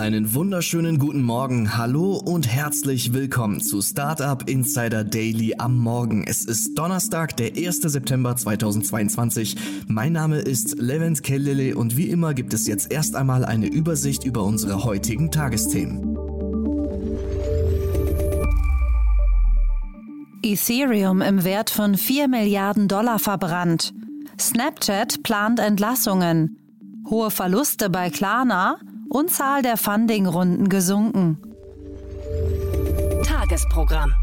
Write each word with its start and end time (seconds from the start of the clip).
Einen 0.00 0.32
wunderschönen 0.32 0.98
guten 0.98 1.22
Morgen, 1.22 1.76
hallo 1.76 2.16
und 2.16 2.48
herzlich 2.48 3.12
willkommen 3.12 3.60
zu 3.60 3.82
Startup 3.82 4.48
Insider 4.48 5.04
Daily 5.04 5.56
am 5.58 5.76
Morgen. 5.76 6.24
Es 6.26 6.42
ist 6.42 6.78
Donnerstag, 6.78 7.36
der 7.36 7.48
1. 7.54 7.82
September 7.82 8.34
2022. 8.34 9.56
Mein 9.88 10.14
Name 10.14 10.38
ist 10.38 10.80
Levent 10.80 11.22
Kellele 11.22 11.76
und 11.76 11.98
wie 11.98 12.08
immer 12.08 12.32
gibt 12.32 12.54
es 12.54 12.66
jetzt 12.66 12.90
erst 12.90 13.14
einmal 13.14 13.44
eine 13.44 13.66
Übersicht 13.66 14.24
über 14.24 14.42
unsere 14.42 14.84
heutigen 14.84 15.30
Tagesthemen. 15.30 16.16
Ethereum 20.42 21.20
im 21.20 21.44
Wert 21.44 21.68
von 21.68 21.94
4 21.98 22.26
Milliarden 22.26 22.88
Dollar 22.88 23.18
verbrannt. 23.18 23.92
Snapchat 24.40 25.22
plant 25.22 25.60
Entlassungen. 25.60 26.56
Hohe 27.10 27.30
Verluste 27.30 27.90
bei 27.90 28.08
Klarna 28.08 28.78
und 29.10 29.30
Zahl 29.30 29.62
der 29.62 29.76
Fundingrunden 29.76 30.68
gesunken. 30.68 31.38
Tagesprogramm. 33.24 34.14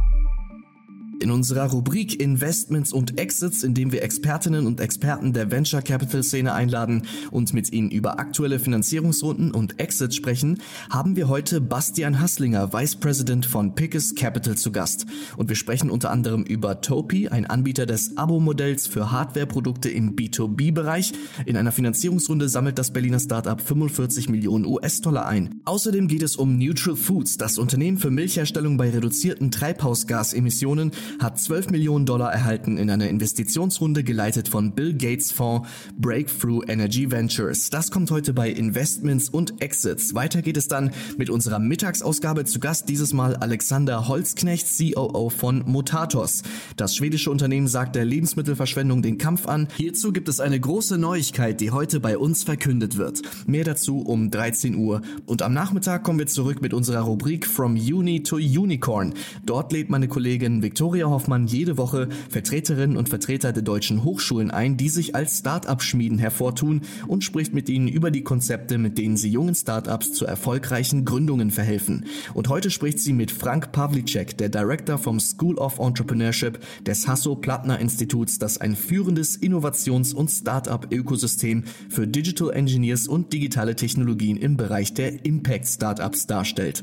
In 1.20 1.32
unserer 1.32 1.72
Rubrik 1.72 2.22
Investments 2.22 2.94
und 2.94 3.20
Exits, 3.20 3.64
in 3.64 3.74
dem 3.74 3.92
wir 3.92 4.04
Expertinnen 4.04 4.68
und 4.68 4.80
Experten 4.80 5.34
der 5.34 5.50
Venture 5.50 5.82
Capital 5.82 6.22
Szene 6.22 6.54
einladen 6.54 7.08
und 7.32 7.56
mit 7.56 7.74
ihnen 7.74 7.90
über 7.90 8.20
aktuelle 8.20 8.60
Finanzierungsrunden 8.60 9.50
und 9.52 9.80
Exits 9.80 10.16
sprechen, 10.16 10.60
haben 10.92 11.16
wir 11.16 11.28
heute 11.28 11.60
Bastian 11.60 12.22
Hasslinger, 12.22 12.72
Vice 12.72 12.98
President 12.98 13.48
von 13.48 13.74
Pickes 13.74 14.14
Capital 14.14 14.56
zu 14.58 14.72
Gast. 14.72 15.08
Und 15.38 15.50
wir 15.50 15.56
sprechen 15.56 15.90
unter 15.90 16.12
anderem 16.12 16.44
über 16.44 16.82
Topi, 16.82 17.30
ein 17.30 17.48
Anbieter 17.48 17.88
des 17.88 18.16
Abo-Modells 18.16 18.86
für 18.86 19.10
Hardware-Produkte 19.10 19.90
im 19.90 20.16
B2B-Bereich. 20.16 21.14
In 21.48 21.58
einer 21.58 21.72
Finanzierungsrunde 21.72 22.48
sammelt 22.48 22.78
das 22.78 22.92
Berliner 22.92 23.20
Startup 23.20 23.60
45 23.60 24.30
Millionen 24.30 24.66
US-Dollar 24.66 25.28
ein. 25.28 25.62
Außerdem 25.66 26.08
geht 26.08 26.22
es 26.22 26.36
um 26.36 26.60
Neutral 26.60 26.96
Foods, 26.96 27.38
das 27.38 27.58
Unternehmen 27.58 27.98
für 27.98 28.12
Milchherstellung 28.12 28.78
bei 28.78 28.92
reduzierten 28.92 29.50
Treibhausgasemissionen, 29.50 30.92
hat 31.20 31.40
12 31.40 31.70
Millionen 31.70 32.06
Dollar 32.06 32.32
erhalten 32.32 32.78
in 32.78 32.90
einer 32.90 33.08
Investitionsrunde 33.08 34.04
geleitet 34.04 34.48
von 34.48 34.74
Bill 34.74 34.94
Gates 34.94 35.32
Fonds 35.32 35.68
Breakthrough 35.98 36.64
Energy 36.68 37.12
Ventures. 37.12 37.70
Das 37.70 37.92
kommt 37.92 38.12
heute 38.12 38.34
bei 38.34 38.50
Investments 38.50 39.30
und 39.30 39.62
Exits. 39.62 40.14
Weiter 40.14 40.42
geht 40.42 40.58
es 40.58 40.68
dann 40.68 40.92
mit 41.18 41.30
unserer 41.30 41.60
Mittagsausgabe 41.60 42.46
zu 42.46 42.60
Gast 42.60 42.90
dieses 42.90 43.14
Mal 43.14 43.36
Alexander 43.36 44.08
Holzknecht, 44.08 44.68
COO 44.78 45.30
von 45.30 45.64
Motatos. 45.66 46.44
Das 46.76 46.96
schwedische 46.96 47.32
Unternehmen 47.32 47.68
sagt 47.68 47.96
der 47.96 48.06
Lebensmittelverschwendung 48.06 49.02
den 49.02 49.18
Kampf 49.18 49.48
an. 49.48 49.68
Hierzu 49.76 50.12
gibt 50.12 50.30
es 50.30 50.40
eine 50.40 50.60
große 50.60 50.98
Neuigkeit, 50.98 51.62
die 51.62 51.72
heute 51.72 52.00
bei 52.00 52.18
uns 52.18 52.44
verkündet 52.44 52.98
wird. 52.98 53.22
Mehr 53.46 53.64
dazu 53.64 54.00
um 54.00 54.32
13 54.32 54.76
Uhr. 54.76 55.02
Und 55.26 55.42
am 55.42 55.54
Nachmittag 55.54 56.04
kommen 56.04 56.20
wir 56.20 56.28
zurück 56.28 56.62
mit 56.62 56.74
unserer 56.74 57.02
Rubrik 57.02 57.46
From 57.46 57.76
Uni 57.76 58.24
to 58.24 58.38
Unicorn. 58.38 59.14
Dort 59.46 59.72
lädt 59.72 59.90
meine 59.90 60.08
Kollegin 60.08 60.62
Victoria 60.64 60.97
Victoria 60.98 61.14
Hoffmann 61.14 61.46
jede 61.46 61.78
Woche 61.78 62.10
Vertreterinnen 62.32 62.98
und 62.98 63.08
Vertreter 63.08 63.54
der 63.54 63.62
deutschen 63.62 64.04
Hochschulen 64.04 64.50
ein, 64.50 64.78
die 64.78 64.90
sich 64.90 65.14
als 65.14 65.38
Start-up-Schmieden 65.38 66.18
hervortun 66.18 66.82
und 67.06 67.24
spricht 67.24 67.54
mit 67.54 67.70
ihnen 67.70 67.88
über 67.88 68.10
die 68.10 68.24
Konzepte, 68.24 68.80
mit 68.80 68.98
denen 68.98 69.16
sie 69.16 69.30
jungen 69.30 69.54
Start-ups 69.54 70.12
zu 70.14 70.26
erfolgreichen 70.26 71.06
Gründungen 71.06 71.52
verhelfen. 71.52 72.06
Und 72.34 72.50
heute 72.50 72.72
spricht 72.72 72.98
sie 72.98 73.14
mit 73.14 73.30
Frank 73.30 73.72
Pavlicek, 73.72 74.40
der 74.40 74.50
Director 74.50 74.98
vom 74.98 75.20
School 75.20 75.60
of 75.60 75.78
Entrepreneurship 75.78 76.58
des 76.84 77.08
Hasso-Plattner-Instituts, 77.08 78.40
das 78.40 78.58
ein 78.58 78.76
führendes 78.76 79.40
Innovations- 79.40 80.16
und 80.16 80.32
Start-up-Ökosystem 80.32 81.64
für 81.90 82.08
Digital 82.08 82.50
Engineers 82.50 83.08
und 83.08 83.32
digitale 83.34 83.76
Technologien 83.76 84.36
im 84.36 84.58
Bereich 84.58 84.96
der 84.96 85.24
Impact-Startups 85.24 86.26
darstellt. 86.26 86.82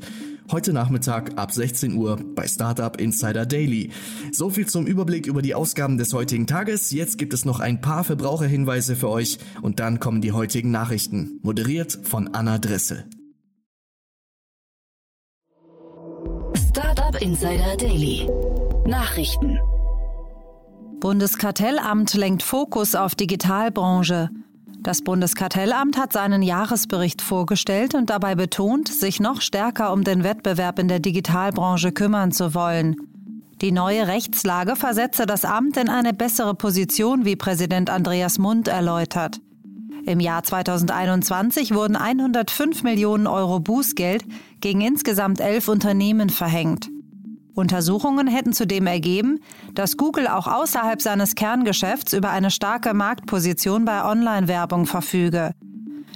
Heute 0.50 0.74
Nachmittag 0.74 1.38
ab 1.38 1.52
16 1.52 1.94
Uhr 1.94 2.18
bei 2.34 2.46
Startup 2.46 3.00
Insider 3.00 3.46
Daily. 3.46 3.90
So 4.30 4.50
viel 4.50 4.66
zum 4.66 4.86
Überblick 4.86 5.26
über 5.26 5.40
die 5.40 5.54
Ausgaben 5.54 5.96
des 5.96 6.12
heutigen 6.12 6.46
Tages. 6.46 6.90
Jetzt 6.90 7.16
gibt 7.16 7.32
es 7.32 7.46
noch 7.46 7.60
ein 7.60 7.80
paar 7.80 8.04
Verbraucherhinweise 8.04 8.94
für 8.94 9.08
euch 9.08 9.38
und 9.62 9.80
dann 9.80 10.00
kommen 10.00 10.20
die 10.20 10.32
heutigen 10.32 10.70
Nachrichten. 10.70 11.40
Moderiert 11.42 11.98
von 12.02 12.34
Anna 12.34 12.58
Dressel. 12.58 13.04
Startup 16.68 17.20
Insider 17.22 17.76
Daily. 17.78 18.28
Nachrichten. 18.86 19.58
Bundeskartellamt 21.00 22.14
lenkt 22.14 22.42
Fokus 22.42 22.94
auf 22.94 23.14
Digitalbranche. 23.14 24.28
Das 24.84 25.00
Bundeskartellamt 25.00 25.96
hat 25.96 26.12
seinen 26.12 26.42
Jahresbericht 26.42 27.22
vorgestellt 27.22 27.94
und 27.94 28.10
dabei 28.10 28.34
betont, 28.34 28.88
sich 28.88 29.18
noch 29.18 29.40
stärker 29.40 29.94
um 29.94 30.04
den 30.04 30.24
Wettbewerb 30.24 30.78
in 30.78 30.88
der 30.88 31.00
Digitalbranche 31.00 31.90
kümmern 31.90 32.32
zu 32.32 32.54
wollen. 32.54 32.96
Die 33.62 33.72
neue 33.72 34.06
Rechtslage 34.06 34.76
versetze 34.76 35.24
das 35.24 35.46
Amt 35.46 35.78
in 35.78 35.88
eine 35.88 36.12
bessere 36.12 36.54
Position, 36.54 37.24
wie 37.24 37.34
Präsident 37.34 37.88
Andreas 37.88 38.38
Mund 38.38 38.68
erläutert. 38.68 39.40
Im 40.04 40.20
Jahr 40.20 40.42
2021 40.42 41.74
wurden 41.74 41.96
105 41.96 42.82
Millionen 42.82 43.26
Euro 43.26 43.60
Bußgeld 43.60 44.26
gegen 44.60 44.82
insgesamt 44.82 45.40
elf 45.40 45.68
Unternehmen 45.68 46.28
verhängt. 46.28 46.90
Untersuchungen 47.54 48.26
hätten 48.26 48.52
zudem 48.52 48.86
ergeben, 48.86 49.40
dass 49.74 49.96
Google 49.96 50.26
auch 50.26 50.46
außerhalb 50.46 51.00
seines 51.00 51.34
Kerngeschäfts 51.34 52.12
über 52.12 52.30
eine 52.30 52.50
starke 52.50 52.94
Marktposition 52.94 53.84
bei 53.84 54.04
Online-Werbung 54.04 54.86
verfüge. 54.86 55.52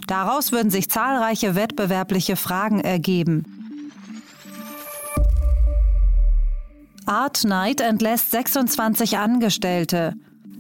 Daraus 0.07 0.53
würden 0.53 0.71
sich 0.71 0.91
zahlreiche 0.91 1.55
wettbewerbliche 1.55 2.37
Fragen 2.37 2.81
ergeben. 2.81 3.45
Art 7.07 7.45
Night 7.45 7.81
entlässt 7.81 8.31
26 8.33 9.17
Angestellte. 9.17 10.15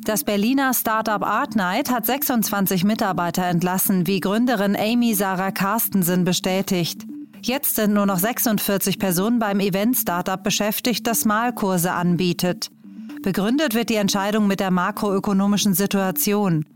Das 0.05 0.25
Berliner 0.25 0.72
Startup 0.72 1.22
Art 1.22 1.56
Night 1.56 1.91
hat 1.91 2.06
26 2.06 2.84
Mitarbeiter 2.84 3.45
entlassen, 3.45 4.06
wie 4.06 4.21
Gründerin 4.21 4.75
Amy 4.75 5.15
Sarah 5.15 5.50
Carstensen 5.50 6.25
bestätigt. 6.25 7.05
Jetzt 7.48 7.76
sind 7.76 7.94
nur 7.94 8.04
noch 8.04 8.19
46 8.19 8.98
Personen 8.98 9.38
beim 9.38 9.59
Event-Startup 9.59 10.42
beschäftigt, 10.42 11.06
das 11.06 11.25
Malkurse 11.25 11.92
anbietet. 11.92 12.69
Begründet 13.22 13.72
wird 13.72 13.88
die 13.88 13.94
Entscheidung 13.94 14.47
mit 14.47 14.60
der 14.60 14.70
makroökonomischen 14.70 15.72
Situation. 15.72 16.66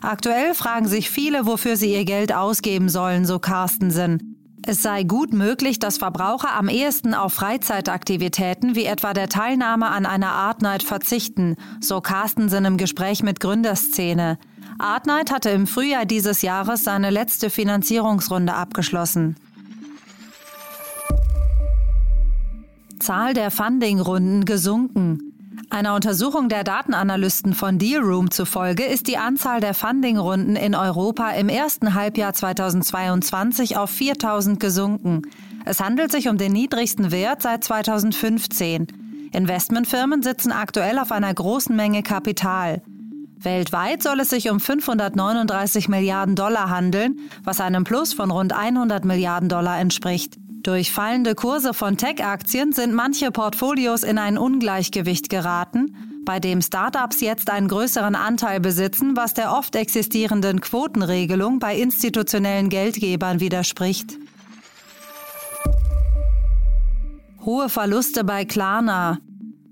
Aktuell 0.00 0.54
fragen 0.54 0.88
sich 0.88 1.10
viele, 1.10 1.44
wofür 1.44 1.76
sie 1.76 1.92
ihr 1.92 2.06
Geld 2.06 2.32
ausgeben 2.32 2.88
sollen, 2.88 3.26
so 3.26 3.38
Carstensen. 3.38 4.38
Es 4.66 4.80
sei 4.80 5.02
gut 5.02 5.34
möglich, 5.34 5.78
dass 5.78 5.98
Verbraucher 5.98 6.54
am 6.54 6.70
ehesten 6.70 7.12
auf 7.12 7.34
Freizeitaktivitäten 7.34 8.74
wie 8.74 8.86
etwa 8.86 9.12
der 9.12 9.28
Teilnahme 9.28 9.88
an 9.88 10.06
einer 10.06 10.32
Art 10.32 10.62
Night 10.62 10.84
verzichten, 10.84 11.56
so 11.82 12.00
Carstensen 12.00 12.64
im 12.64 12.78
Gespräch 12.78 13.22
mit 13.22 13.40
Gründerszene. 13.40 14.38
Art 14.78 15.04
Night 15.04 15.30
hatte 15.30 15.50
im 15.50 15.66
Frühjahr 15.66 16.06
dieses 16.06 16.40
Jahres 16.40 16.82
seine 16.82 17.10
letzte 17.10 17.50
Finanzierungsrunde 17.50 18.54
abgeschlossen. 18.54 19.36
Zahl 22.98 23.34
der 23.34 23.50
Fundingrunden 23.50 24.44
gesunken. 24.44 25.34
Einer 25.70 25.94
Untersuchung 25.94 26.48
der 26.48 26.64
Datenanalysten 26.64 27.54
von 27.54 27.78
Dealroom 27.78 28.30
zufolge 28.30 28.84
ist 28.84 29.08
die 29.08 29.18
Anzahl 29.18 29.60
der 29.60 29.74
Fundingrunden 29.74 30.56
in 30.56 30.74
Europa 30.74 31.30
im 31.30 31.48
ersten 31.48 31.94
Halbjahr 31.94 32.32
2022 32.32 33.76
auf 33.76 33.90
4000 33.90 34.60
gesunken. 34.60 35.22
Es 35.64 35.80
handelt 35.80 36.12
sich 36.12 36.28
um 36.28 36.38
den 36.38 36.52
niedrigsten 36.52 37.10
Wert 37.10 37.42
seit 37.42 37.64
2015. 37.64 38.86
Investmentfirmen 39.32 40.22
sitzen 40.22 40.52
aktuell 40.52 40.98
auf 40.98 41.10
einer 41.10 41.32
großen 41.32 41.74
Menge 41.74 42.02
Kapital. 42.02 42.82
Weltweit 43.36 44.02
soll 44.02 44.20
es 44.20 44.30
sich 44.30 44.50
um 44.50 44.60
539 44.60 45.88
Milliarden 45.88 46.36
Dollar 46.36 46.70
handeln, 46.70 47.18
was 47.42 47.60
einem 47.60 47.84
Plus 47.84 48.14
von 48.14 48.30
rund 48.30 48.52
100 48.52 49.04
Milliarden 49.04 49.48
Dollar 49.48 49.78
entspricht. 49.80 50.38
Durch 50.64 50.92
fallende 50.92 51.34
Kurse 51.34 51.74
von 51.74 51.98
Tech-Aktien 51.98 52.72
sind 52.72 52.94
manche 52.94 53.30
Portfolios 53.30 54.02
in 54.02 54.16
ein 54.16 54.38
Ungleichgewicht 54.38 55.28
geraten, 55.28 56.22
bei 56.24 56.40
dem 56.40 56.62
Startups 56.62 57.20
jetzt 57.20 57.50
einen 57.50 57.68
größeren 57.68 58.14
Anteil 58.14 58.60
besitzen, 58.60 59.14
was 59.14 59.34
der 59.34 59.52
oft 59.52 59.76
existierenden 59.76 60.62
Quotenregelung 60.62 61.58
bei 61.58 61.76
institutionellen 61.76 62.70
Geldgebern 62.70 63.40
widerspricht. 63.40 64.16
Hohe 67.44 67.68
Verluste 67.68 68.24
bei 68.24 68.46
Klarna. 68.46 69.18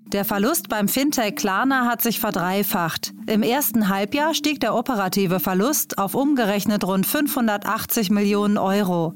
Der 0.09 0.27
Verlust 0.27 0.69
beim 0.69 0.89
Fintech 0.89 1.37
Klarna 1.37 1.87
hat 1.87 2.03
sich 2.03 2.21
verdreifacht. 2.21 3.15
Im 3.27 3.43
ersten 3.43 3.89
Halbjahr 3.89 4.35
stieg 4.35 4.61
der 4.61 4.75
operative 4.75 5.41
Verlust 5.41 5.97
auf 5.97 6.15
umgerechnet 6.15 6.85
rund 6.85 7.07
580 7.07 8.11
Millionen 8.11 8.59
Euro. 8.59 9.15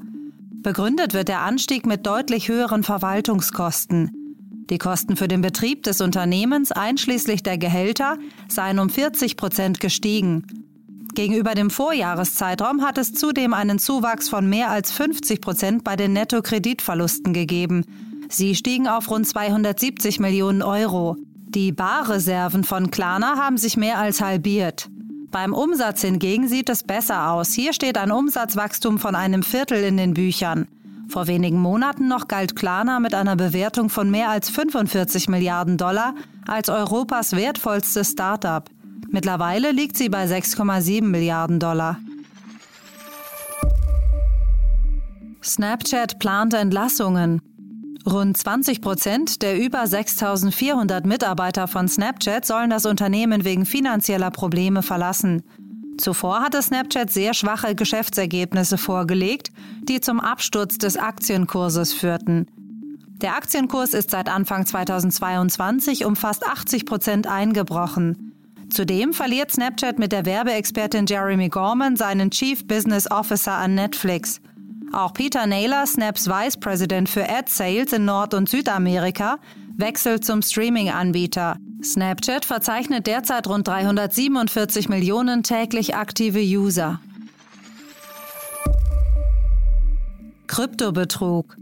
Begründet 0.67 1.13
wird 1.13 1.29
der 1.29 1.43
Anstieg 1.43 1.85
mit 1.85 2.05
deutlich 2.05 2.49
höheren 2.49 2.83
Verwaltungskosten. 2.83 4.11
Die 4.69 4.77
Kosten 4.77 5.15
für 5.15 5.29
den 5.29 5.39
Betrieb 5.39 5.83
des 5.83 6.01
Unternehmens 6.01 6.73
einschließlich 6.73 7.41
der 7.41 7.57
Gehälter 7.57 8.17
seien 8.49 8.77
um 8.79 8.89
40 8.89 9.37
Prozent 9.37 9.79
gestiegen. 9.79 10.45
Gegenüber 11.15 11.55
dem 11.55 11.69
Vorjahreszeitraum 11.69 12.81
hat 12.81 12.97
es 12.97 13.13
zudem 13.13 13.53
einen 13.53 13.79
Zuwachs 13.79 14.27
von 14.27 14.49
mehr 14.49 14.69
als 14.69 14.91
50 14.91 15.39
Prozent 15.39 15.83
bei 15.85 15.95
den 15.95 16.11
Nettokreditverlusten 16.11 17.31
gegeben. 17.31 17.85
Sie 18.27 18.53
stiegen 18.53 18.89
auf 18.89 19.09
rund 19.09 19.25
270 19.25 20.19
Millionen 20.19 20.63
Euro. 20.63 21.15
Die 21.47 21.71
Barreserven 21.71 22.65
von 22.65 22.91
Klarna 22.91 23.37
haben 23.37 23.57
sich 23.57 23.77
mehr 23.77 23.99
als 23.99 24.19
halbiert. 24.19 24.89
Beim 25.31 25.53
Umsatz 25.53 26.01
hingegen 26.01 26.47
sieht 26.47 26.69
es 26.69 26.83
besser 26.83 27.31
aus. 27.31 27.53
Hier 27.53 27.73
steht 27.73 27.97
ein 27.97 28.11
Umsatzwachstum 28.11 28.97
von 28.97 29.15
einem 29.15 29.43
Viertel 29.43 29.83
in 29.83 29.97
den 29.97 30.13
Büchern. 30.13 30.67
Vor 31.09 31.27
wenigen 31.27 31.59
Monaten 31.59 32.07
noch 32.07 32.27
galt 32.27 32.55
Klarna 32.55 32.99
mit 32.99 33.13
einer 33.13 33.35
Bewertung 33.35 33.89
von 33.89 34.09
mehr 34.09 34.29
als 34.29 34.49
45 34.49 35.29
Milliarden 35.29 35.77
Dollar 35.77 36.13
als 36.45 36.69
Europas 36.69 37.35
wertvollstes 37.35 38.11
Start-up. 38.11 38.69
Mittlerweile 39.09 39.71
liegt 39.71 39.97
sie 39.97 40.09
bei 40.09 40.25
6,7 40.25 41.03
Milliarden 41.03 41.59
Dollar. 41.59 41.97
Snapchat 45.43 46.19
plant 46.19 46.53
Entlassungen. 46.53 47.41
Rund 48.09 48.37
20 48.37 48.79
Prozent 48.79 49.41
der 49.41 49.59
über 49.59 49.85
6400 49.85 51.05
Mitarbeiter 51.05 51.67
von 51.67 51.89
Snapchat 51.89 52.45
sollen 52.45 52.69
das 52.69 52.85
Unternehmen 52.85 53.43
wegen 53.43 53.65
finanzieller 53.65 54.31
Probleme 54.31 54.81
verlassen. 54.81 55.43
Zuvor 55.97 56.39
hatte 56.39 56.61
Snapchat 56.61 57.11
sehr 57.11 57.33
schwache 57.33 57.75
Geschäftsergebnisse 57.75 58.77
vorgelegt, 58.77 59.51
die 59.83 59.99
zum 59.99 60.21
Absturz 60.21 60.77
des 60.77 60.95
Aktienkurses 60.95 61.91
führten. 61.91 62.45
Der 63.21 63.35
Aktienkurs 63.35 63.93
ist 63.93 64.11
seit 64.11 64.29
Anfang 64.29 64.65
2022 64.65 66.05
um 66.05 66.15
fast 66.15 66.47
80 66.47 66.85
Prozent 66.85 67.27
eingebrochen. 67.27 68.31
Zudem 68.69 69.11
verliert 69.11 69.51
Snapchat 69.51 69.99
mit 69.99 70.13
der 70.13 70.25
Werbeexpertin 70.25 71.07
Jeremy 71.07 71.49
Gorman 71.49 71.97
seinen 71.97 72.31
Chief 72.31 72.65
Business 72.67 73.11
Officer 73.11 73.55
an 73.55 73.75
Netflix. 73.75 74.39
Auch 74.93 75.13
Peter 75.13 75.45
Naylor, 75.45 75.85
Snaps 75.85 76.27
Vice 76.27 76.57
President 76.57 77.09
für 77.09 77.27
Ad 77.27 77.49
Sales 77.49 77.93
in 77.93 78.05
Nord- 78.05 78.33
und 78.33 78.49
Südamerika, 78.49 79.37
wechselt 79.75 80.25
zum 80.25 80.41
Streaming-Anbieter. 80.41 81.57
Snapchat 81.83 82.45
verzeichnet 82.45 83.05
derzeit 83.05 83.47
rund 83.47 83.67
347 83.67 84.89
Millionen 84.89 85.43
täglich 85.43 85.95
aktive 85.95 86.39
User. 86.39 86.99
Kryptobetrug. 90.47 91.57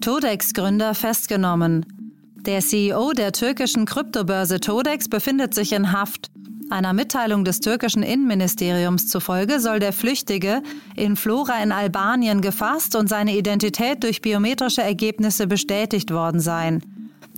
Todex-Gründer 0.00 0.94
festgenommen. 0.94 1.86
Der 2.34 2.60
CEO 2.60 3.12
der 3.12 3.32
türkischen 3.32 3.86
Kryptobörse 3.86 4.60
Todex 4.60 5.08
befindet 5.08 5.54
sich 5.54 5.72
in 5.72 5.92
Haft. 5.92 6.30
Einer 6.68 6.92
Mitteilung 6.92 7.44
des 7.44 7.60
türkischen 7.60 8.02
Innenministeriums 8.02 9.06
zufolge 9.06 9.60
soll 9.60 9.78
der 9.78 9.92
Flüchtige 9.92 10.62
in 10.96 11.14
Flora 11.14 11.62
in 11.62 11.70
Albanien 11.70 12.40
gefasst 12.40 12.96
und 12.96 13.08
seine 13.08 13.36
Identität 13.36 14.02
durch 14.02 14.20
biometrische 14.20 14.82
Ergebnisse 14.82 15.46
bestätigt 15.46 16.10
worden 16.10 16.40
sein. 16.40 16.82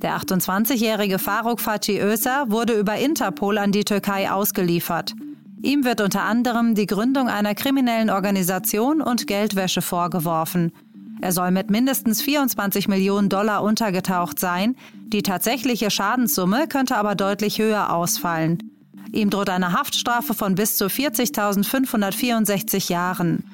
Der 0.01 0.17
28-jährige 0.17 1.19
Faruk 1.19 1.61
Fatih 1.61 2.01
Özer 2.01 2.47
wurde 2.49 2.73
über 2.73 2.97
Interpol 2.97 3.59
an 3.59 3.71
die 3.71 3.85
Türkei 3.85 4.31
ausgeliefert. 4.31 5.15
Ihm 5.61 5.85
wird 5.85 6.01
unter 6.01 6.23
anderem 6.23 6.75
die 6.75 6.87
Gründung 6.87 7.29
einer 7.29 7.55
kriminellen 7.55 8.09
Organisation 8.09 9.03
und 9.03 9.27
Geldwäsche 9.27 9.83
vorgeworfen. 9.83 10.73
Er 11.21 11.33
soll 11.33 11.51
mit 11.51 11.69
mindestens 11.69 12.23
24 12.23 12.89
Millionen 12.89 13.29
Dollar 13.29 13.63
untergetaucht 13.63 14.39
sein. 14.39 14.77
Die 15.09 15.23
tatsächliche 15.23 15.91
Schadenssumme 15.91 16.69
könnte 16.69 16.97
aber 16.97 17.15
deutlich 17.15 17.59
höher 17.59 17.93
ausfallen. 17.93 18.78
Ihm 19.13 19.31
droht 19.31 19.51
eine 19.51 19.73
Haftstrafe 19.73 20.35
von 20.35 20.55
bis 20.55 20.77
zu 20.77 20.87
40.564 20.87 22.91
Jahren. 22.91 23.45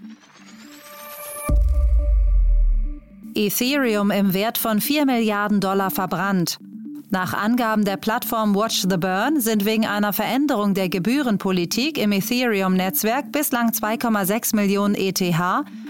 Ethereum 3.35 4.11
im 4.11 4.33
Wert 4.33 4.59
von 4.59 4.81
4 4.81 5.07
Milliarden 5.07 5.61
Dollar 5.61 5.91
verbrannt. 5.91 6.59
Nach 7.11 7.33
Angaben 7.33 7.85
der 7.85 7.97
Plattform 7.97 8.55
Watch 8.55 8.87
the 8.89 8.97
Burn 8.97 9.41
sind 9.41 9.65
wegen 9.65 9.87
einer 9.87 10.13
Veränderung 10.13 10.75
der 10.75 10.89
Gebührenpolitik 10.89 11.99
im 11.99 12.13
Ethereum-Netzwerk 12.13 13.31
bislang 13.31 13.71
2,6 13.71 14.57
Millionen 14.57 14.97
ETH 14.97 15.21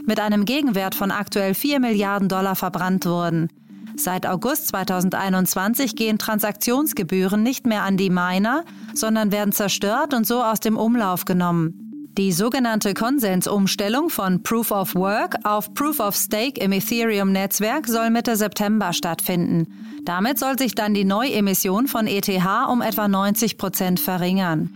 mit 0.06 0.20
einem 0.20 0.44
Gegenwert 0.44 0.94
von 0.94 1.10
aktuell 1.10 1.54
4 1.54 1.80
Milliarden 1.80 2.28
Dollar 2.28 2.56
verbrannt 2.56 3.06
worden. 3.06 3.48
Seit 3.96 4.26
August 4.26 4.68
2021 4.68 5.94
gehen 5.94 6.18
Transaktionsgebühren 6.18 7.42
nicht 7.42 7.66
mehr 7.66 7.82
an 7.82 7.96
die 7.96 8.10
Miner, 8.10 8.64
sondern 8.92 9.30
werden 9.32 9.52
zerstört 9.52 10.14
und 10.14 10.26
so 10.26 10.42
aus 10.42 10.60
dem 10.60 10.76
Umlauf 10.76 11.24
genommen. 11.24 11.84
Die 12.16 12.30
sogenannte 12.30 12.94
Konsensumstellung 12.94 14.08
von 14.08 14.42
Proof 14.42 14.70
of 14.70 14.94
Work 14.94 15.36
auf 15.42 15.74
Proof 15.74 15.98
of 15.98 16.14
Stake 16.14 16.60
im 16.60 16.70
Ethereum-Netzwerk 16.70 17.88
soll 17.88 18.10
Mitte 18.10 18.36
September 18.36 18.92
stattfinden. 18.92 19.66
Damit 20.04 20.38
soll 20.38 20.56
sich 20.56 20.76
dann 20.76 20.94
die 20.94 21.04
Neuemission 21.04 21.88
von 21.88 22.06
ETH 22.06 22.28
um 22.68 22.82
etwa 22.82 23.08
90 23.08 23.58
Prozent 23.58 23.98
verringern. 23.98 24.70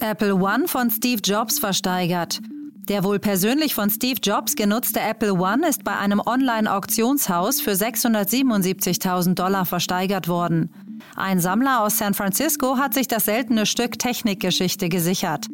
Apple 0.00 0.36
One 0.36 0.68
von 0.68 0.90
Steve 0.90 1.20
Jobs 1.24 1.58
versteigert. 1.58 2.40
Der 2.88 3.04
wohl 3.04 3.18
persönlich 3.18 3.74
von 3.74 3.90
Steve 3.90 4.18
Jobs 4.22 4.56
genutzte 4.56 5.00
Apple 5.00 5.34
One 5.34 5.68
ist 5.68 5.84
bei 5.84 5.96
einem 5.96 6.20
Online-Auktionshaus 6.24 7.60
für 7.60 7.72
677.000 7.72 9.34
Dollar 9.34 9.66
versteigert 9.66 10.26
worden. 10.26 10.70
Ein 11.14 11.38
Sammler 11.38 11.82
aus 11.82 11.98
San 11.98 12.14
Francisco 12.14 12.78
hat 12.78 12.94
sich 12.94 13.06
das 13.06 13.26
seltene 13.26 13.66
Stück 13.66 13.98
Technikgeschichte 13.98 14.88
gesichert. 14.88 15.46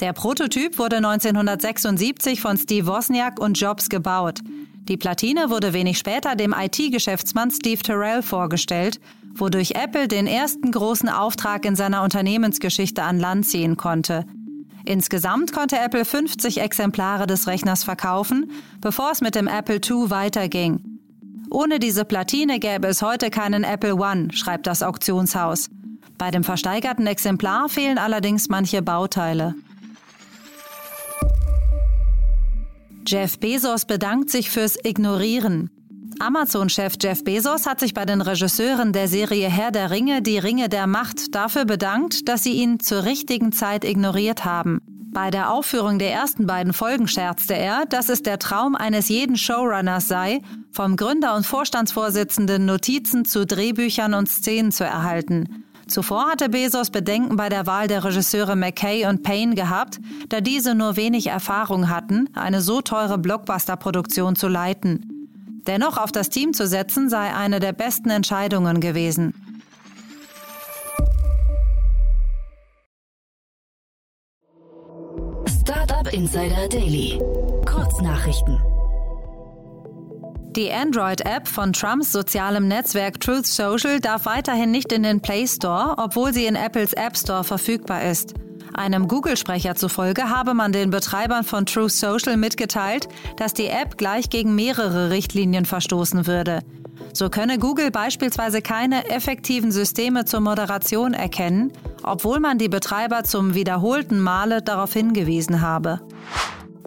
Der 0.00 0.14
Prototyp 0.14 0.78
wurde 0.78 0.96
1976 0.96 2.40
von 2.40 2.56
Steve 2.56 2.86
Wozniak 2.86 3.38
und 3.38 3.60
Jobs 3.60 3.90
gebaut. 3.90 4.40
Die 4.88 4.96
Platine 4.96 5.50
wurde 5.50 5.74
wenig 5.74 5.98
später 5.98 6.36
dem 6.36 6.54
IT-Geschäftsmann 6.58 7.50
Steve 7.50 7.82
Terrell 7.82 8.22
vorgestellt, 8.22 8.98
wodurch 9.34 9.72
Apple 9.72 10.08
den 10.08 10.26
ersten 10.26 10.72
großen 10.72 11.10
Auftrag 11.10 11.66
in 11.66 11.76
seiner 11.76 12.02
Unternehmensgeschichte 12.02 13.02
an 13.02 13.20
Land 13.20 13.46
ziehen 13.46 13.76
konnte. 13.76 14.24
Insgesamt 14.88 15.52
konnte 15.52 15.78
Apple 15.78 16.06
50 16.06 16.62
Exemplare 16.62 17.26
des 17.26 17.46
Rechners 17.46 17.84
verkaufen, 17.84 18.50
bevor 18.80 19.10
es 19.10 19.20
mit 19.20 19.34
dem 19.34 19.46
Apple 19.46 19.82
II 19.86 20.08
weiterging. 20.08 20.82
Ohne 21.50 21.78
diese 21.78 22.06
Platine 22.06 22.58
gäbe 22.58 22.86
es 22.88 23.02
heute 23.02 23.28
keinen 23.28 23.64
Apple 23.64 23.96
One, 23.96 24.32
schreibt 24.32 24.66
das 24.66 24.82
Auktionshaus. 24.82 25.68
Bei 26.16 26.30
dem 26.30 26.42
versteigerten 26.42 27.06
Exemplar 27.06 27.68
fehlen 27.68 27.98
allerdings 27.98 28.48
manche 28.48 28.80
Bauteile. 28.80 29.54
Jeff 33.06 33.38
Bezos 33.38 33.84
bedankt 33.84 34.30
sich 34.30 34.48
fürs 34.48 34.78
Ignorieren. 34.82 35.68
Amazon-Chef 36.20 36.94
Jeff 37.00 37.22
Bezos 37.22 37.66
hat 37.66 37.78
sich 37.78 37.94
bei 37.94 38.04
den 38.04 38.20
Regisseuren 38.20 38.92
der 38.92 39.06
Serie 39.06 39.48
Herr 39.48 39.70
der 39.70 39.90
Ringe, 39.90 40.20
die 40.20 40.38
Ringe 40.38 40.68
der 40.68 40.86
Macht, 40.88 41.34
dafür 41.34 41.64
bedankt, 41.64 42.28
dass 42.28 42.42
sie 42.42 42.54
ihn 42.54 42.80
zur 42.80 43.04
richtigen 43.04 43.52
Zeit 43.52 43.84
ignoriert 43.84 44.44
haben. 44.44 44.80
Bei 45.12 45.30
der 45.30 45.52
Aufführung 45.52 45.98
der 45.98 46.12
ersten 46.12 46.46
beiden 46.46 46.72
Folgen 46.72 47.06
scherzte 47.06 47.54
er, 47.54 47.86
dass 47.86 48.08
es 48.08 48.22
der 48.22 48.38
Traum 48.38 48.74
eines 48.74 49.08
jeden 49.08 49.36
Showrunners 49.36 50.08
sei, 50.08 50.42
vom 50.72 50.96
Gründer 50.96 51.36
und 51.36 51.46
Vorstandsvorsitzenden 51.46 52.66
Notizen 52.66 53.24
zu 53.24 53.46
Drehbüchern 53.46 54.14
und 54.14 54.28
Szenen 54.28 54.72
zu 54.72 54.84
erhalten. 54.84 55.64
Zuvor 55.86 56.26
hatte 56.28 56.48
Bezos 56.50 56.90
Bedenken 56.90 57.36
bei 57.36 57.48
der 57.48 57.66
Wahl 57.66 57.86
der 57.86 58.04
Regisseure 58.04 58.56
McKay 58.56 59.06
und 59.06 59.22
Payne 59.22 59.54
gehabt, 59.54 59.98
da 60.28 60.40
diese 60.40 60.74
nur 60.74 60.96
wenig 60.96 61.28
Erfahrung 61.28 61.88
hatten, 61.88 62.28
eine 62.34 62.60
so 62.60 62.82
teure 62.82 63.18
Blockbuster-Produktion 63.18 64.36
zu 64.36 64.48
leiten. 64.48 65.17
Dennoch 65.68 65.98
auf 65.98 66.10
das 66.10 66.30
Team 66.30 66.54
zu 66.54 66.66
setzen 66.66 67.10
sei 67.10 67.34
eine 67.34 67.60
der 67.60 67.72
besten 67.72 68.08
Entscheidungen 68.08 68.80
gewesen. 68.80 69.34
Startup 75.60 76.10
Insider 76.10 76.68
Daily. 76.70 77.20
Kurznachrichten. 77.66 78.58
Die 80.56 80.72
Android-App 80.72 81.46
von 81.46 81.74
Trumps 81.74 82.12
sozialem 82.12 82.66
Netzwerk 82.66 83.20
Truth 83.20 83.46
Social 83.46 84.00
darf 84.00 84.24
weiterhin 84.24 84.70
nicht 84.70 84.90
in 84.90 85.02
den 85.02 85.20
Play 85.20 85.46
Store, 85.46 85.96
obwohl 85.98 86.32
sie 86.32 86.46
in 86.46 86.56
Apples 86.56 86.94
App 86.94 87.14
Store 87.16 87.44
verfügbar 87.44 88.04
ist. 88.04 88.32
Einem 88.78 89.08
Google-Sprecher 89.08 89.74
zufolge 89.74 90.30
habe 90.30 90.54
man 90.54 90.70
den 90.70 90.90
Betreibern 90.90 91.42
von 91.42 91.66
Truth 91.66 91.90
Social 91.90 92.36
mitgeteilt, 92.36 93.08
dass 93.36 93.52
die 93.52 93.66
App 93.66 93.98
gleich 93.98 94.30
gegen 94.30 94.54
mehrere 94.54 95.10
Richtlinien 95.10 95.64
verstoßen 95.64 96.28
würde. 96.28 96.60
So 97.12 97.28
könne 97.28 97.58
Google 97.58 97.90
beispielsweise 97.90 98.62
keine 98.62 99.10
effektiven 99.10 99.72
Systeme 99.72 100.26
zur 100.26 100.38
Moderation 100.38 101.12
erkennen, 101.12 101.72
obwohl 102.04 102.38
man 102.38 102.58
die 102.58 102.68
Betreiber 102.68 103.24
zum 103.24 103.54
wiederholten 103.54 104.20
Male 104.20 104.62
darauf 104.62 104.92
hingewiesen 104.92 105.60
habe. 105.60 106.00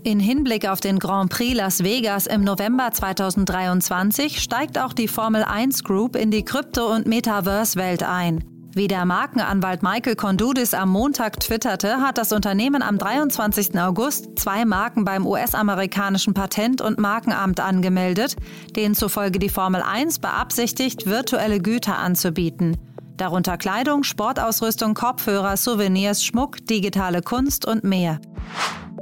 In 0.03 0.21
Hinblick 0.21 0.69
auf 0.69 0.79
den 0.79 0.97
Grand 0.97 1.29
Prix 1.29 1.57
Las 1.57 1.83
Vegas 1.83 2.25
im 2.25 2.45
November 2.45 2.91
2023 2.91 4.41
steigt 4.41 4.79
auch 4.79 4.93
die 4.93 5.09
Formel 5.09 5.43
1 5.43 5.83
Group 5.83 6.15
in 6.15 6.31
die 6.31 6.45
Krypto- 6.45 6.95
und 6.95 7.05
Metaverse-Welt 7.05 8.03
ein. 8.03 8.50
Wie 8.73 8.87
der 8.87 9.03
Markenanwalt 9.03 9.83
Michael 9.83 10.15
Kondudis 10.15 10.73
am 10.73 10.89
Montag 10.89 11.41
twitterte, 11.41 11.97
hat 11.97 12.17
das 12.17 12.31
Unternehmen 12.31 12.81
am 12.81 12.97
23. 12.97 13.77
August 13.77 14.39
zwei 14.39 14.63
Marken 14.63 15.03
beim 15.03 15.27
US-amerikanischen 15.27 16.33
Patent- 16.33 16.79
und 16.79 16.97
Markenamt 16.97 17.59
angemeldet, 17.59 18.37
denen 18.77 18.95
zufolge 18.95 19.39
die 19.39 19.49
Formel 19.49 19.81
1 19.81 20.19
beabsichtigt, 20.19 21.05
virtuelle 21.05 21.59
Güter 21.59 21.97
anzubieten. 21.97 22.77
Darunter 23.17 23.57
Kleidung, 23.57 24.03
Sportausrüstung, 24.03 24.93
Kopfhörer, 24.93 25.57
Souvenirs, 25.57 26.23
Schmuck, 26.23 26.65
digitale 26.65 27.21
Kunst 27.21 27.67
und 27.67 27.83
mehr. 27.83 28.21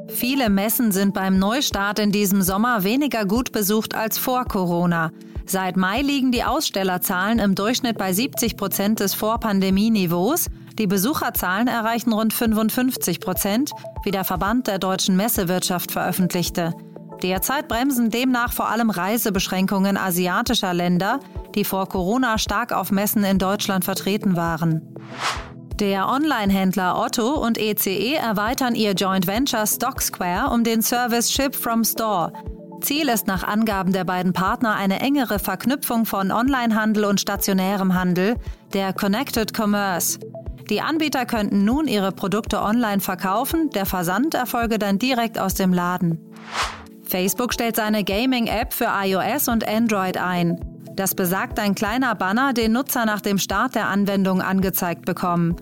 Viele 0.08 0.50
Messen 0.50 0.92
sind 0.92 1.14
beim 1.14 1.38
Neustart 1.38 2.00
in 2.00 2.12
diesem 2.12 2.42
Sommer 2.42 2.84
weniger 2.84 3.26
gut 3.26 3.52
besucht 3.52 3.94
als 3.94 4.18
vor 4.18 4.46
Corona. 4.46 5.12
Seit 5.50 5.78
Mai 5.78 6.04
liegen 6.04 6.32
die 6.32 6.44
Ausstellerzahlen 6.44 7.40
im 7.40 7.56
Durchschnitt 7.56 7.98
bei 7.98 8.14
70 8.14 8.56
Prozent 8.56 9.00
des 9.00 9.16
Vorpandemieniveaus. 9.16 10.46
Die 10.78 10.86
Besucherzahlen 10.86 11.68
erreichen 11.68 12.14
rund 12.14 12.34
55 12.34 13.20
Prozent, 13.20 13.72
wie 14.04 14.12
der 14.12 14.26
Verband 14.26 14.68
der 14.68 14.78
deutschen 14.78 15.16
Messewirtschaft 15.16 15.92
veröffentlichte. 15.92 16.76
Derzeit 17.24 17.68
bremsen 17.68 18.12
demnach 18.12 18.54
vor 18.54 18.70
allem 18.70 18.92
Reisebeschränkungen 18.92 19.98
asiatischer 19.98 20.76
Länder, 20.76 21.20
die 21.56 21.64
vor 21.64 21.90
Corona 21.90 22.38
stark 22.38 22.72
auf 22.72 22.92
Messen 22.92 23.24
in 23.24 23.40
Deutschland 23.40 23.84
vertreten 23.84 24.36
waren. 24.36 24.96
Der 25.80 26.10
Online-Händler 26.10 26.96
Otto 27.00 27.34
und 27.34 27.58
ECE 27.58 28.14
erweitern 28.14 28.76
ihr 28.76 28.92
Joint 28.92 29.26
Venture 29.26 29.66
Stock 29.66 30.00
Square 30.00 30.54
um 30.54 30.64
den 30.64 30.84
Service 30.84 31.32
Ship 31.32 31.56
from 31.56 31.84
Store. 31.84 32.32
Ziel 32.82 33.10
ist 33.10 33.28
nach 33.28 33.44
Angaben 33.44 33.94
der 33.94 34.04
beiden 34.04 34.34
Partner 34.34 34.76
eine 34.76 35.00
engere 35.00 35.40
Verknüpfung 35.40 36.06
von 36.06 36.32
Onlinehandel 36.32 37.06
und 37.06 37.20
stationärem 37.20 37.94
Handel, 37.94 38.36
der 38.74 38.94
Connected 38.94 39.58
Commerce. 39.58 40.20
Die 40.70 40.82
Anbieter 40.82 41.26
könnten 41.26 41.66
nun 41.66 41.88
ihre 41.88 42.12
Produkte 42.12 42.62
online 42.62 43.00
verkaufen, 43.00 43.70
der 43.72 43.86
Versand 43.86 44.34
erfolge 44.34 44.78
dann 44.78 45.00
direkt 45.00 45.40
aus 45.40 45.56
dem 45.56 45.74
Laden. 45.74 46.20
Facebook 47.04 47.54
stellt 47.54 47.76
seine 47.76 48.04
Gaming-App 48.04 48.74
für 48.74 48.88
iOS 49.04 49.48
und 49.48 49.68
Android 49.68 50.18
ein. 50.18 50.60
Das 50.96 51.16
besagt 51.16 51.60
ein 51.60 51.76
kleiner 51.76 52.14
Banner, 52.14 52.54
den 52.54 52.74
Nutzer 52.74 53.06
nach 53.06 53.22
dem 53.22 53.40
Start 53.40 53.74
der 53.74 53.88
Anwendung 53.88 54.42
angezeigt 54.42 55.06
bekommen. 55.06 55.56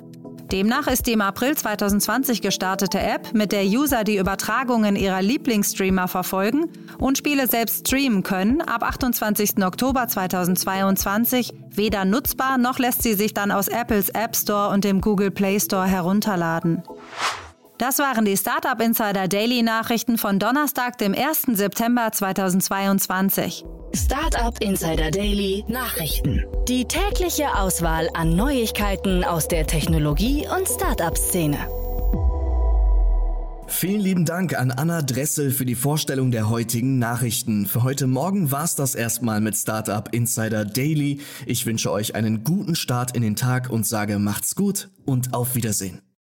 Demnach 0.52 0.88
ist 0.88 1.08
die 1.08 1.12
im 1.12 1.22
April 1.22 1.58
2020 1.58 2.42
gestartete 2.42 3.00
App, 3.00 3.34
mit 3.34 3.52
der 3.52 3.66
User 3.66 4.06
die 4.06 4.18
Übertragungen 4.18 4.96
ihrer 4.96 5.22
Lieblingsstreamer 5.22 6.08
verfolgen 6.08 6.70
und 6.98 7.18
Spiele 7.18 7.48
selbst 7.48 7.88
streamen 7.88 8.24
können, 8.24 8.62
ab 8.62 8.84
28. 8.84 9.64
Oktober 9.64 10.08
2022 10.08 11.54
weder 11.72 12.06
nutzbar 12.06 12.58
noch 12.58 12.80
lässt 12.80 13.04
sie 13.04 13.14
sich 13.14 13.34
dann 13.34 13.52
aus 13.52 13.68
Apples 13.68 14.10
App 14.10 14.36
Store 14.38 14.70
und 14.70 14.86
dem 14.86 15.02
Google 15.02 15.32
Play 15.32 15.60
Store 15.60 15.86
herunterladen. 15.86 16.82
Das 17.78 18.00
waren 18.00 18.26
die 18.26 18.36
Startup 18.36 18.82
Insider 18.82 19.28
Daily 19.28 19.62
Nachrichten 19.62 20.18
von 20.18 20.40
Donnerstag, 20.40 20.98
dem 20.98 21.14
1. 21.14 21.44
September 21.54 22.12
2022. 22.12 23.66
Startup 23.94 24.60
Insider 24.60 25.12
Daily 25.12 25.64
Nachrichten. 25.68 26.44
Die 26.68 26.86
tägliche 26.86 27.54
Auswahl 27.56 28.10
an 28.16 28.36
Neuigkeiten 28.36 29.24
aus 29.24 29.48
der 29.48 29.68
Technologie- 29.68 30.48
und 30.48 30.68
Startup-Szene. 30.68 31.58
Vielen 33.68 34.02
lieben 34.02 34.26
Dank 34.26 34.58
an 34.58 34.72
Anna 34.72 35.04
Dressel 35.04 35.52
für 35.52 35.66
die 35.66 35.76
Vorstellung 35.76 36.32
der 36.32 36.50
heutigen 36.50 36.98
Nachrichten. 36.98 37.68
Für 37.68 37.84
heute 37.84 38.08
Morgen 38.08 38.50
war's 38.50 38.76
das 38.76 38.96
erstmal 38.96 39.40
mit 39.40 39.56
Startup 39.56 40.12
Insider 40.12 40.66
Daily. 40.66 41.20
Ich 41.46 41.68
wünsche 41.68 41.92
euch 41.92 42.16
einen 42.16 42.44
guten 42.44 42.74
Start 42.74 43.16
in 43.16 43.22
den 43.22 43.36
Tag 43.36 43.70
und 43.70 43.86
sage 43.86 44.18
macht's 44.18 44.56
gut 44.56 44.90
und 45.06 45.36
auf 45.36 45.54
Wiedersehen. 45.54 46.02